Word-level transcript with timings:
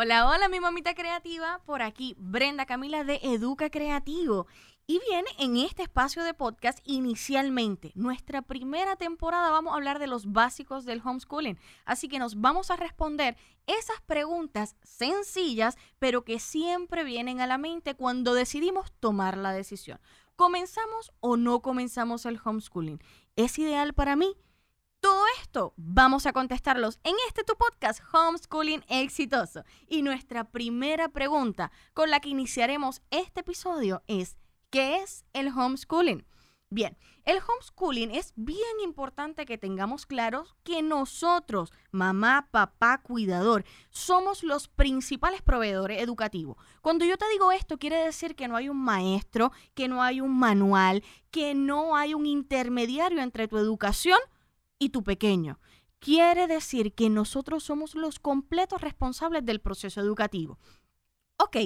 Hola, 0.00 0.28
hola, 0.28 0.48
mi 0.48 0.60
mamita 0.60 0.94
creativa. 0.94 1.60
Por 1.66 1.82
aquí, 1.82 2.14
Brenda 2.20 2.66
Camila 2.66 3.02
de 3.02 3.18
Educa 3.20 3.68
Creativo. 3.68 4.46
Y 4.86 5.00
bien, 5.00 5.24
en 5.40 5.56
este 5.56 5.82
espacio 5.82 6.22
de 6.22 6.34
podcast, 6.34 6.78
inicialmente, 6.84 7.90
nuestra 7.96 8.42
primera 8.42 8.94
temporada, 8.94 9.50
vamos 9.50 9.72
a 9.72 9.74
hablar 9.74 9.98
de 9.98 10.06
los 10.06 10.30
básicos 10.30 10.84
del 10.84 11.02
homeschooling. 11.04 11.58
Así 11.84 12.06
que 12.06 12.20
nos 12.20 12.40
vamos 12.40 12.70
a 12.70 12.76
responder 12.76 13.36
esas 13.66 14.00
preguntas 14.02 14.76
sencillas, 14.84 15.76
pero 15.98 16.22
que 16.22 16.38
siempre 16.38 17.02
vienen 17.02 17.40
a 17.40 17.48
la 17.48 17.58
mente 17.58 17.96
cuando 17.96 18.34
decidimos 18.34 18.92
tomar 19.00 19.36
la 19.36 19.50
decisión. 19.50 19.98
¿Comenzamos 20.36 21.10
o 21.18 21.36
no 21.36 21.58
comenzamos 21.58 22.24
el 22.24 22.38
homeschooling? 22.44 23.02
¿Es 23.34 23.58
ideal 23.58 23.94
para 23.94 24.14
mí? 24.14 24.36
Vamos 25.76 26.26
a 26.26 26.32
contestarlos 26.32 27.00
en 27.04 27.14
este 27.26 27.42
tu 27.42 27.54
podcast 27.56 28.02
Homeschooling 28.12 28.84
Exitoso. 28.88 29.64
Y 29.88 30.02
nuestra 30.02 30.44
primera 30.44 31.08
pregunta 31.08 31.72
con 31.94 32.10
la 32.10 32.20
que 32.20 32.28
iniciaremos 32.28 33.00
este 33.10 33.40
episodio 33.40 34.02
es, 34.06 34.36
¿qué 34.70 34.96
es 34.96 35.24
el 35.32 35.48
homeschooling? 35.48 36.26
Bien, 36.70 36.98
el 37.24 37.38
homeschooling 37.38 38.10
es 38.14 38.34
bien 38.36 38.80
importante 38.84 39.46
que 39.46 39.56
tengamos 39.56 40.04
claros 40.04 40.54
que 40.64 40.82
nosotros, 40.82 41.72
mamá, 41.92 42.48
papá, 42.50 42.98
cuidador, 42.98 43.64
somos 43.88 44.42
los 44.42 44.68
principales 44.68 45.40
proveedores 45.40 46.02
educativos. 46.02 46.58
Cuando 46.82 47.06
yo 47.06 47.16
te 47.16 47.28
digo 47.30 47.52
esto, 47.52 47.78
quiere 47.78 47.96
decir 47.96 48.36
que 48.36 48.48
no 48.48 48.56
hay 48.56 48.68
un 48.68 48.84
maestro, 48.84 49.50
que 49.74 49.88
no 49.88 50.02
hay 50.02 50.20
un 50.20 50.38
manual, 50.38 51.02
que 51.30 51.54
no 51.54 51.96
hay 51.96 52.12
un 52.12 52.26
intermediario 52.26 53.22
entre 53.22 53.48
tu 53.48 53.56
educación 53.56 54.18
y 54.78 54.90
tu 54.90 55.02
pequeño. 55.02 55.60
Quiere 55.98 56.46
decir 56.46 56.94
que 56.94 57.10
nosotros 57.10 57.64
somos 57.64 57.94
los 57.94 58.18
completos 58.18 58.80
responsables 58.80 59.44
del 59.44 59.60
proceso 59.60 60.00
educativo. 60.00 60.58
Ok, 61.38 61.56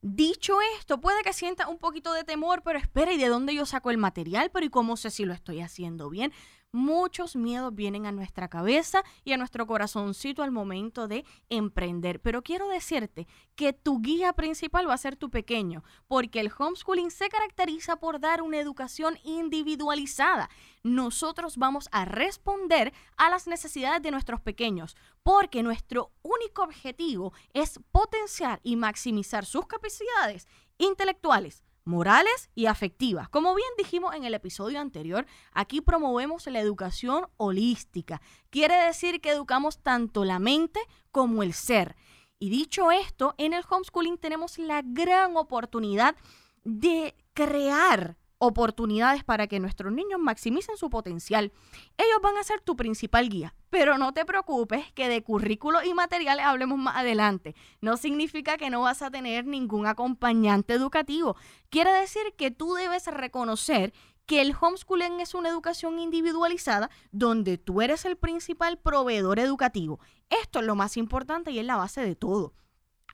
dicho 0.00 0.56
esto, 0.78 1.00
puede 1.00 1.22
que 1.22 1.32
sienta 1.32 1.68
un 1.68 1.78
poquito 1.78 2.12
de 2.12 2.24
temor, 2.24 2.62
pero 2.64 2.78
espera, 2.78 3.12
¿y 3.12 3.18
de 3.18 3.28
dónde 3.28 3.54
yo 3.54 3.66
saco 3.66 3.90
el 3.90 3.98
material? 3.98 4.50
Pero 4.52 4.66
¿y 4.66 4.70
cómo 4.70 4.96
sé 4.96 5.10
si 5.10 5.24
lo 5.24 5.34
estoy 5.34 5.60
haciendo 5.60 6.08
bien? 6.10 6.32
Muchos 6.72 7.36
miedos 7.36 7.74
vienen 7.74 8.06
a 8.06 8.12
nuestra 8.12 8.48
cabeza 8.48 9.04
y 9.24 9.32
a 9.32 9.36
nuestro 9.36 9.66
corazoncito 9.66 10.42
al 10.42 10.50
momento 10.50 11.06
de 11.06 11.24
emprender. 11.50 12.20
Pero 12.20 12.42
quiero 12.42 12.68
decirte 12.68 13.26
que 13.54 13.72
tu 13.72 14.00
guía 14.00 14.32
principal 14.32 14.88
va 14.88 14.94
a 14.94 14.98
ser 14.98 15.16
tu 15.16 15.30
pequeño, 15.30 15.84
porque 16.08 16.40
el 16.40 16.50
homeschooling 16.56 17.10
se 17.10 17.28
caracteriza 17.28 17.96
por 17.96 18.18
dar 18.18 18.42
una 18.42 18.58
educación 18.58 19.18
individualizada. 19.22 20.48
Nosotros 20.82 21.58
vamos 21.58 21.88
a 21.92 22.04
responder 22.04 22.92
a 23.16 23.30
las 23.30 23.46
necesidades 23.46 24.02
de 24.02 24.10
nuestros 24.10 24.40
pequeños, 24.40 24.96
porque 25.22 25.62
nuestro 25.62 26.12
único 26.22 26.62
objetivo 26.62 27.32
es 27.52 27.78
potenciar 27.92 28.60
y 28.62 28.76
maximizar 28.76 29.44
sus 29.44 29.66
capacidades 29.66 30.48
intelectuales, 30.78 31.62
morales 31.84 32.50
y 32.54 32.66
afectivas. 32.66 33.28
Como 33.28 33.54
bien 33.54 33.68
dijimos 33.76 34.14
en 34.14 34.24
el 34.24 34.34
episodio 34.34 34.80
anterior, 34.80 35.26
aquí 35.52 35.80
promovemos 35.80 36.46
la 36.46 36.60
educación 36.60 37.26
holística. 37.36 38.20
Quiere 38.50 38.76
decir 38.76 39.20
que 39.20 39.30
educamos 39.30 39.82
tanto 39.82 40.24
la 40.24 40.38
mente 40.38 40.80
como 41.10 41.42
el 41.42 41.52
ser. 41.52 41.96
Y 42.38 42.50
dicho 42.50 42.90
esto, 42.90 43.34
en 43.38 43.52
el 43.52 43.64
homeschooling 43.68 44.18
tenemos 44.18 44.58
la 44.58 44.82
gran 44.84 45.36
oportunidad 45.36 46.16
de 46.64 47.14
crear 47.34 48.16
oportunidades 48.44 49.22
para 49.22 49.46
que 49.46 49.60
nuestros 49.60 49.92
niños 49.92 50.18
maximicen 50.18 50.76
su 50.76 50.90
potencial. 50.90 51.52
Ellos 51.96 52.18
van 52.20 52.36
a 52.36 52.42
ser 52.42 52.60
tu 52.60 52.74
principal 52.74 53.28
guía, 53.28 53.54
pero 53.70 53.98
no 53.98 54.12
te 54.12 54.24
preocupes 54.24 54.90
que 54.94 55.08
de 55.08 55.22
currículo 55.22 55.84
y 55.84 55.94
materiales 55.94 56.44
hablemos 56.44 56.76
más 56.76 56.96
adelante. 56.96 57.54
No 57.80 57.96
significa 57.96 58.56
que 58.56 58.68
no 58.68 58.80
vas 58.80 59.00
a 59.00 59.12
tener 59.12 59.46
ningún 59.46 59.86
acompañante 59.86 60.74
educativo. 60.74 61.36
Quiere 61.70 61.92
decir 61.92 62.34
que 62.36 62.50
tú 62.50 62.74
debes 62.74 63.06
reconocer 63.06 63.92
que 64.26 64.40
el 64.40 64.56
homeschooling 64.60 65.20
es 65.20 65.34
una 65.34 65.48
educación 65.48 66.00
individualizada 66.00 66.90
donde 67.12 67.58
tú 67.58 67.80
eres 67.80 68.04
el 68.04 68.16
principal 68.16 68.76
proveedor 68.76 69.38
educativo. 69.38 70.00
Esto 70.30 70.58
es 70.58 70.64
lo 70.64 70.74
más 70.74 70.96
importante 70.96 71.52
y 71.52 71.60
es 71.60 71.64
la 71.64 71.76
base 71.76 72.00
de 72.00 72.16
todo. 72.16 72.54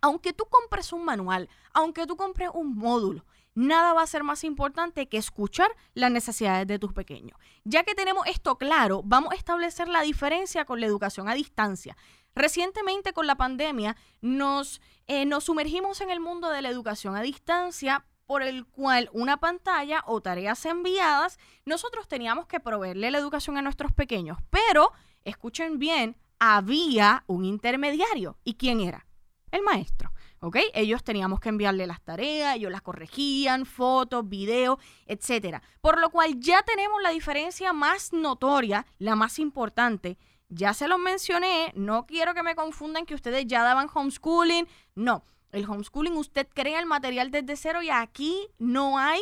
Aunque 0.00 0.32
tú 0.32 0.46
compres 0.46 0.92
un 0.92 1.04
manual, 1.04 1.48
aunque 1.72 2.06
tú 2.06 2.16
compres 2.16 2.50
un 2.52 2.76
módulo, 2.76 3.24
nada 3.54 3.92
va 3.92 4.02
a 4.02 4.06
ser 4.06 4.22
más 4.22 4.44
importante 4.44 5.08
que 5.08 5.16
escuchar 5.16 5.68
las 5.94 6.10
necesidades 6.10 6.66
de 6.66 6.78
tus 6.78 6.92
pequeños. 6.92 7.38
Ya 7.64 7.82
que 7.82 7.94
tenemos 7.94 8.26
esto 8.26 8.56
claro, 8.56 9.02
vamos 9.04 9.32
a 9.32 9.36
establecer 9.36 9.88
la 9.88 10.02
diferencia 10.02 10.64
con 10.64 10.80
la 10.80 10.86
educación 10.86 11.28
a 11.28 11.34
distancia. 11.34 11.96
Recientemente 12.34 13.12
con 13.12 13.26
la 13.26 13.34
pandemia 13.34 13.96
nos, 14.20 14.80
eh, 15.08 15.24
nos 15.26 15.44
sumergimos 15.44 16.00
en 16.00 16.10
el 16.10 16.20
mundo 16.20 16.50
de 16.50 16.62
la 16.62 16.68
educación 16.68 17.16
a 17.16 17.22
distancia 17.22 18.04
por 18.28 18.42
el 18.42 18.66
cual 18.66 19.08
una 19.12 19.38
pantalla 19.38 20.04
o 20.06 20.20
tareas 20.20 20.64
enviadas, 20.66 21.38
nosotros 21.64 22.06
teníamos 22.06 22.46
que 22.46 22.60
proveerle 22.60 23.10
la 23.10 23.16
educación 23.16 23.56
a 23.56 23.62
nuestros 23.62 23.90
pequeños. 23.92 24.36
Pero, 24.50 24.92
escuchen 25.24 25.78
bien, 25.78 26.14
había 26.38 27.24
un 27.26 27.46
intermediario. 27.46 28.38
¿Y 28.44 28.54
quién 28.54 28.80
era? 28.80 29.07
El 29.50 29.62
maestro. 29.62 30.12
¿ok? 30.40 30.56
Ellos 30.74 31.02
teníamos 31.02 31.40
que 31.40 31.48
enviarle 31.48 31.86
las 31.86 32.00
tareas, 32.00 32.56
ellos 32.56 32.70
las 32.70 32.82
corregían, 32.82 33.66
fotos, 33.66 34.28
videos, 34.28 34.78
etcétera. 35.06 35.62
Por 35.80 36.00
lo 36.00 36.10
cual 36.10 36.38
ya 36.38 36.62
tenemos 36.62 37.02
la 37.02 37.10
diferencia 37.10 37.72
más 37.72 38.12
notoria, 38.12 38.86
la 38.98 39.16
más 39.16 39.38
importante. 39.38 40.18
Ya 40.48 40.72
se 40.72 40.88
los 40.88 40.98
mencioné, 40.98 41.72
no 41.74 42.06
quiero 42.06 42.34
que 42.34 42.42
me 42.42 42.54
confundan 42.54 43.04
que 43.04 43.14
ustedes 43.14 43.46
ya 43.46 43.62
daban 43.62 43.88
homeschooling. 43.92 44.66
No, 44.94 45.24
el 45.52 45.68
homeschooling 45.68 46.16
usted 46.16 46.48
crea 46.52 46.78
el 46.80 46.86
material 46.86 47.30
desde 47.30 47.56
cero 47.56 47.82
y 47.82 47.90
aquí 47.90 48.48
no 48.58 48.98
hay 48.98 49.20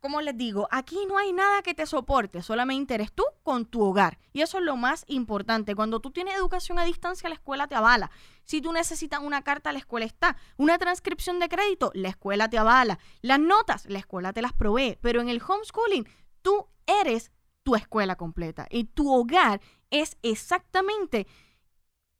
como 0.00 0.22
les 0.22 0.38
digo, 0.38 0.68
aquí 0.70 1.04
no 1.06 1.18
hay 1.18 1.34
nada 1.34 1.60
que 1.60 1.74
te 1.74 1.84
soporte, 1.84 2.40
solamente 2.40 2.94
eres 2.94 3.12
tú 3.12 3.24
con 3.42 3.66
tu 3.66 3.82
hogar. 3.82 4.18
Y 4.32 4.40
eso 4.40 4.56
es 4.56 4.64
lo 4.64 4.76
más 4.76 5.04
importante. 5.06 5.74
Cuando 5.74 6.00
tú 6.00 6.10
tienes 6.10 6.34
educación 6.34 6.78
a 6.78 6.84
distancia, 6.84 7.28
la 7.28 7.34
escuela 7.34 7.66
te 7.66 7.74
avala. 7.74 8.10
Si 8.44 8.62
tú 8.62 8.72
necesitas 8.72 9.20
una 9.20 9.42
carta, 9.42 9.70
la 9.72 9.80
escuela 9.80 10.06
está. 10.06 10.38
Una 10.56 10.78
transcripción 10.78 11.40
de 11.40 11.50
crédito, 11.50 11.90
la 11.94 12.08
escuela 12.08 12.48
te 12.48 12.56
avala. 12.56 12.98
Las 13.20 13.38
notas, 13.38 13.84
la 13.86 13.98
escuela 13.98 14.32
te 14.32 14.40
las 14.40 14.54
provee. 14.54 14.98
Pero 15.02 15.20
en 15.20 15.28
el 15.28 15.42
homeschooling, 15.46 16.08
tú 16.40 16.66
eres 16.86 17.30
tu 17.64 17.76
escuela 17.76 18.16
completa. 18.16 18.66
Y 18.70 18.84
tu 18.84 19.12
hogar 19.12 19.60
es 19.90 20.16
exactamente 20.22 21.26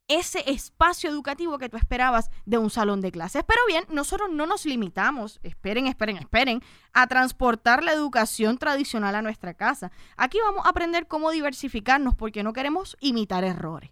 ese 0.09 0.43
espacio 0.51 1.09
educativo 1.09 1.57
que 1.59 1.69
tú 1.69 1.77
esperabas 1.77 2.29
de 2.45 2.57
un 2.57 2.69
salón 2.69 2.99
de 2.99 3.11
clases. 3.11 3.43
Pero 3.47 3.61
bien, 3.67 3.85
nosotros 3.89 4.29
no 4.29 4.45
nos 4.45 4.65
limitamos, 4.65 5.39
esperen, 5.43 5.87
esperen, 5.87 6.17
esperen, 6.17 6.61
a 6.93 7.07
transportar 7.07 7.83
la 7.83 7.93
educación 7.93 8.57
tradicional 8.57 9.15
a 9.15 9.21
nuestra 9.21 9.53
casa. 9.53 9.91
Aquí 10.17 10.39
vamos 10.43 10.65
a 10.65 10.69
aprender 10.69 11.07
cómo 11.07 11.31
diversificarnos 11.31 12.15
porque 12.15 12.43
no 12.43 12.53
queremos 12.53 12.97
imitar 12.99 13.43
errores. 13.43 13.91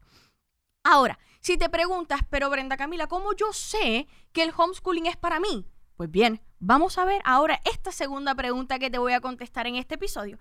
Ahora, 0.84 1.20
si 1.40 1.58
te 1.58 1.70
preguntas, 1.70 2.22
pero 2.30 2.50
Brenda 2.50 2.78
Camila, 2.78 3.08
¿cómo 3.08 3.34
yo 3.34 3.54
sé 3.54 4.08
que 4.32 4.42
el 4.42 4.54
homeschooling 4.58 5.06
es 5.06 5.18
para 5.18 5.40
mí? 5.40 5.66
Pues 5.98 6.10
bien, 6.10 6.42
vamos 6.60 6.98
a 6.98 7.06
ver 7.06 7.22
ahora 7.26 7.62
esta 7.66 7.92
segunda 7.92 8.34
pregunta 8.34 8.80
que 8.80 8.90
te 8.90 8.98
voy 8.98 9.14
a 9.14 9.22
contestar 9.22 9.68
en 9.68 9.76
este 9.76 9.96
episodio, 9.96 10.40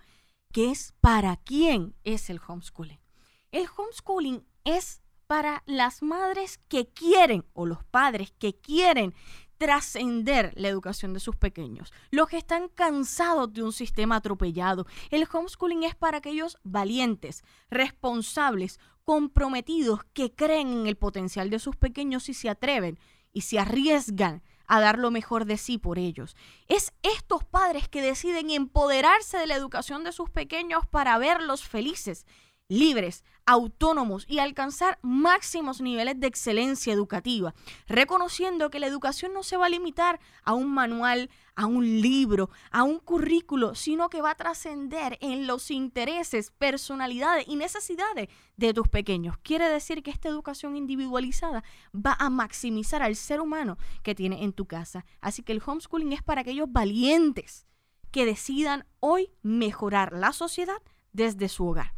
que 0.52 0.70
es 0.70 0.94
¿para 1.00 1.36
quién 1.36 1.94
es 2.02 2.30
el 2.30 2.40
homeschooling? 2.46 3.00
El 3.52 3.66
homeschooling 3.76 4.46
es 4.64 5.02
para 5.26 5.62
las 5.66 6.02
madres 6.02 6.58
que 6.68 6.86
quieren 6.88 7.44
o 7.52 7.66
los 7.66 7.82
padres 7.84 8.32
que 8.38 8.54
quieren 8.54 9.14
trascender 9.58 10.52
la 10.56 10.68
educación 10.68 11.14
de 11.14 11.20
sus 11.20 11.36
pequeños, 11.36 11.92
los 12.10 12.28
que 12.28 12.36
están 12.36 12.68
cansados 12.68 13.52
de 13.52 13.62
un 13.62 13.72
sistema 13.72 14.16
atropellado. 14.16 14.86
El 15.10 15.26
homeschooling 15.30 15.84
es 15.84 15.94
para 15.94 16.18
aquellos 16.18 16.58
valientes, 16.62 17.42
responsables, 17.70 18.78
comprometidos, 19.04 20.00
que 20.12 20.34
creen 20.34 20.68
en 20.68 20.86
el 20.86 20.96
potencial 20.96 21.48
de 21.48 21.58
sus 21.58 21.76
pequeños 21.76 22.28
y 22.28 22.34
se 22.34 22.50
atreven 22.50 22.98
y 23.32 23.42
se 23.42 23.58
arriesgan 23.58 24.42
a 24.66 24.80
dar 24.80 24.98
lo 24.98 25.10
mejor 25.10 25.44
de 25.44 25.58
sí 25.58 25.78
por 25.78 25.98
ellos. 25.98 26.36
Es 26.66 26.92
estos 27.02 27.44
padres 27.44 27.88
que 27.88 28.02
deciden 28.02 28.50
empoderarse 28.50 29.38
de 29.38 29.46
la 29.46 29.54
educación 29.54 30.04
de 30.04 30.12
sus 30.12 30.28
pequeños 30.28 30.86
para 30.86 31.18
verlos 31.18 31.62
felices 31.62 32.26
libres, 32.68 33.24
autónomos 33.46 34.26
y 34.28 34.40
alcanzar 34.40 34.98
máximos 35.02 35.80
niveles 35.80 36.18
de 36.18 36.26
excelencia 36.26 36.92
educativa, 36.92 37.54
reconociendo 37.86 38.70
que 38.70 38.80
la 38.80 38.88
educación 38.88 39.32
no 39.32 39.44
se 39.44 39.56
va 39.56 39.66
a 39.66 39.70
limitar 39.70 40.18
a 40.42 40.54
un 40.54 40.72
manual, 40.72 41.30
a 41.54 41.66
un 41.66 42.00
libro, 42.00 42.50
a 42.72 42.82
un 42.82 42.98
currículo, 42.98 43.76
sino 43.76 44.08
que 44.08 44.20
va 44.20 44.30
a 44.30 44.36
trascender 44.36 45.16
en 45.20 45.46
los 45.46 45.70
intereses, 45.70 46.50
personalidades 46.50 47.46
y 47.46 47.54
necesidades 47.54 48.28
de 48.56 48.74
tus 48.74 48.88
pequeños. 48.88 49.38
Quiere 49.42 49.68
decir 49.68 50.02
que 50.02 50.10
esta 50.10 50.28
educación 50.28 50.76
individualizada 50.76 51.62
va 51.94 52.16
a 52.18 52.30
maximizar 52.30 53.00
al 53.00 53.14
ser 53.14 53.40
humano 53.40 53.78
que 54.02 54.16
tiene 54.16 54.42
en 54.42 54.52
tu 54.52 54.66
casa. 54.66 55.04
Así 55.20 55.44
que 55.44 55.52
el 55.52 55.62
homeschooling 55.64 56.12
es 56.12 56.22
para 56.22 56.40
aquellos 56.40 56.70
valientes 56.70 57.64
que 58.10 58.24
decidan 58.24 58.86
hoy 58.98 59.30
mejorar 59.42 60.12
la 60.12 60.32
sociedad 60.32 60.82
desde 61.12 61.48
su 61.48 61.66
hogar. 61.66 61.95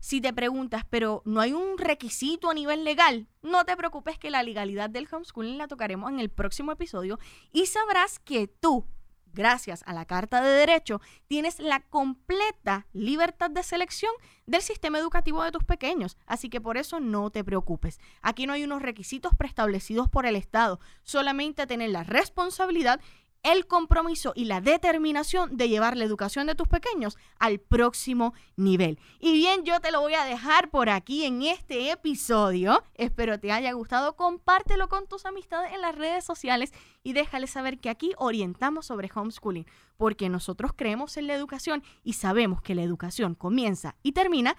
Si 0.00 0.20
te 0.20 0.32
preguntas, 0.32 0.84
pero 0.88 1.22
no 1.24 1.40
hay 1.40 1.52
un 1.52 1.76
requisito 1.76 2.50
a 2.50 2.54
nivel 2.54 2.84
legal, 2.84 3.26
no 3.42 3.64
te 3.64 3.76
preocupes 3.76 4.18
que 4.18 4.30
la 4.30 4.42
legalidad 4.42 4.90
del 4.90 5.08
homeschooling 5.10 5.58
la 5.58 5.68
tocaremos 5.68 6.10
en 6.10 6.20
el 6.20 6.30
próximo 6.30 6.72
episodio 6.72 7.18
y 7.52 7.66
sabrás 7.66 8.18
que 8.20 8.46
tú, 8.46 8.84
gracias 9.32 9.82
a 9.86 9.92
la 9.92 10.04
Carta 10.04 10.40
de 10.40 10.50
Derecho, 10.50 11.00
tienes 11.26 11.58
la 11.58 11.80
completa 11.80 12.86
libertad 12.92 13.50
de 13.50 13.62
selección 13.62 14.12
del 14.46 14.62
sistema 14.62 14.98
educativo 14.98 15.42
de 15.42 15.50
tus 15.50 15.64
pequeños. 15.64 16.16
Así 16.26 16.48
que 16.48 16.60
por 16.60 16.76
eso 16.76 17.00
no 17.00 17.30
te 17.30 17.42
preocupes. 17.42 17.98
Aquí 18.22 18.46
no 18.46 18.52
hay 18.52 18.64
unos 18.64 18.82
requisitos 18.82 19.34
preestablecidos 19.34 20.08
por 20.08 20.26
el 20.26 20.36
Estado, 20.36 20.78
solamente 21.02 21.66
tener 21.66 21.90
la 21.90 22.04
responsabilidad 22.04 23.00
el 23.42 23.66
compromiso 23.66 24.32
y 24.34 24.44
la 24.44 24.60
determinación 24.60 25.56
de 25.56 25.68
llevar 25.68 25.96
la 25.96 26.04
educación 26.04 26.46
de 26.46 26.54
tus 26.54 26.68
pequeños 26.68 27.16
al 27.38 27.58
próximo 27.58 28.34
nivel. 28.56 28.98
Y 29.18 29.32
bien, 29.32 29.64
yo 29.64 29.80
te 29.80 29.90
lo 29.90 30.00
voy 30.00 30.14
a 30.14 30.24
dejar 30.24 30.70
por 30.70 30.90
aquí 30.90 31.24
en 31.24 31.42
este 31.42 31.90
episodio. 31.90 32.82
Espero 32.94 33.38
te 33.38 33.52
haya 33.52 33.72
gustado. 33.72 34.16
Compártelo 34.16 34.88
con 34.88 35.06
tus 35.06 35.26
amistades 35.26 35.72
en 35.72 35.80
las 35.80 35.94
redes 35.94 36.24
sociales 36.24 36.72
y 37.02 37.12
déjales 37.12 37.50
saber 37.50 37.78
que 37.78 37.90
aquí 37.90 38.12
orientamos 38.18 38.86
sobre 38.86 39.10
homeschooling, 39.14 39.66
porque 39.96 40.28
nosotros 40.28 40.72
creemos 40.74 41.16
en 41.16 41.26
la 41.26 41.34
educación 41.34 41.82
y 42.02 42.14
sabemos 42.14 42.62
que 42.62 42.74
la 42.74 42.82
educación 42.82 43.34
comienza 43.34 43.96
y 44.02 44.12
termina 44.12 44.56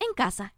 en 0.00 0.14
casa 0.14 0.54